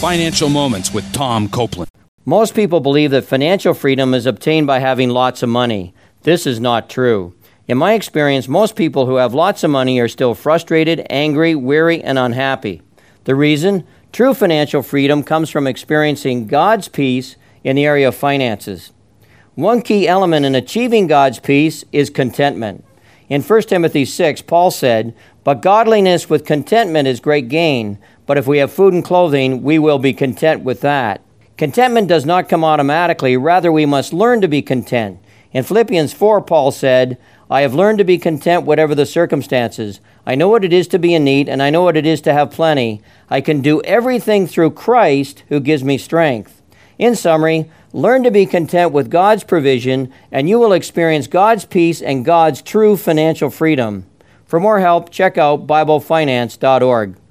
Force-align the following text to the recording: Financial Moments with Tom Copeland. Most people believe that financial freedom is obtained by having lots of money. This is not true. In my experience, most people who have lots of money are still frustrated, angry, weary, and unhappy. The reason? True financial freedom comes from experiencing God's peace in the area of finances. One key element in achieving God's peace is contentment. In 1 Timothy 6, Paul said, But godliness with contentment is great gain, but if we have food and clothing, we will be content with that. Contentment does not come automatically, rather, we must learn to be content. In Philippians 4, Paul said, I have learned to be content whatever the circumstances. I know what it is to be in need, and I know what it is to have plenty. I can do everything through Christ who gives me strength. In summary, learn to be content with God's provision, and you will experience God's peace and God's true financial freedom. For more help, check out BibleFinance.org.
Financial 0.00 0.48
Moments 0.48 0.94
with 0.94 1.12
Tom 1.12 1.46
Copeland. 1.46 1.90
Most 2.24 2.54
people 2.54 2.80
believe 2.80 3.10
that 3.10 3.26
financial 3.26 3.74
freedom 3.74 4.14
is 4.14 4.24
obtained 4.24 4.66
by 4.66 4.78
having 4.78 5.10
lots 5.10 5.42
of 5.42 5.50
money. 5.50 5.92
This 6.22 6.46
is 6.46 6.58
not 6.58 6.88
true. 6.88 7.34
In 7.68 7.76
my 7.76 7.92
experience, 7.92 8.48
most 8.48 8.76
people 8.76 9.04
who 9.04 9.16
have 9.16 9.34
lots 9.34 9.62
of 9.62 9.70
money 9.70 10.00
are 10.00 10.08
still 10.08 10.34
frustrated, 10.34 11.06
angry, 11.10 11.54
weary, 11.54 12.02
and 12.02 12.18
unhappy. 12.18 12.80
The 13.24 13.34
reason? 13.34 13.86
True 14.10 14.32
financial 14.32 14.82
freedom 14.82 15.22
comes 15.22 15.50
from 15.50 15.66
experiencing 15.66 16.46
God's 16.46 16.88
peace 16.88 17.36
in 17.62 17.76
the 17.76 17.84
area 17.84 18.08
of 18.08 18.14
finances. 18.14 18.92
One 19.54 19.82
key 19.82 20.08
element 20.08 20.46
in 20.46 20.54
achieving 20.54 21.08
God's 21.08 21.40
peace 21.40 21.84
is 21.92 22.08
contentment. 22.08 22.86
In 23.30 23.42
1 23.42 23.62
Timothy 23.62 24.04
6, 24.04 24.42
Paul 24.42 24.72
said, 24.72 25.14
But 25.44 25.62
godliness 25.62 26.28
with 26.28 26.44
contentment 26.44 27.06
is 27.06 27.20
great 27.20 27.48
gain, 27.48 27.96
but 28.26 28.36
if 28.36 28.48
we 28.48 28.58
have 28.58 28.72
food 28.72 28.92
and 28.92 29.04
clothing, 29.04 29.62
we 29.62 29.78
will 29.78 30.00
be 30.00 30.12
content 30.12 30.64
with 30.64 30.80
that. 30.80 31.22
Contentment 31.56 32.08
does 32.08 32.26
not 32.26 32.48
come 32.48 32.64
automatically, 32.64 33.36
rather, 33.36 33.70
we 33.70 33.86
must 33.86 34.12
learn 34.12 34.40
to 34.40 34.48
be 34.48 34.62
content. 34.62 35.20
In 35.52 35.62
Philippians 35.62 36.12
4, 36.12 36.40
Paul 36.42 36.72
said, 36.72 37.18
I 37.48 37.60
have 37.60 37.72
learned 37.72 37.98
to 37.98 38.04
be 38.04 38.18
content 38.18 38.64
whatever 38.64 38.96
the 38.96 39.06
circumstances. 39.06 40.00
I 40.26 40.34
know 40.34 40.48
what 40.48 40.64
it 40.64 40.72
is 40.72 40.88
to 40.88 40.98
be 40.98 41.14
in 41.14 41.22
need, 41.22 41.48
and 41.48 41.62
I 41.62 41.70
know 41.70 41.82
what 41.82 41.96
it 41.96 42.06
is 42.06 42.20
to 42.22 42.32
have 42.32 42.50
plenty. 42.50 43.00
I 43.28 43.40
can 43.40 43.60
do 43.60 43.80
everything 43.82 44.48
through 44.48 44.72
Christ 44.72 45.44
who 45.50 45.60
gives 45.60 45.84
me 45.84 45.98
strength. 45.98 46.62
In 46.98 47.14
summary, 47.14 47.70
learn 47.92 48.22
to 48.22 48.30
be 48.30 48.46
content 48.46 48.92
with 48.92 49.10
God's 49.10 49.44
provision, 49.44 50.12
and 50.32 50.48
you 50.48 50.58
will 50.58 50.72
experience 50.72 51.26
God's 51.26 51.64
peace 51.64 52.00
and 52.00 52.24
God's 52.24 52.62
true 52.62 52.96
financial 52.96 53.50
freedom. 53.50 54.06
For 54.46 54.58
more 54.58 54.80
help, 54.80 55.10
check 55.10 55.38
out 55.38 55.66
BibleFinance.org. 55.66 57.20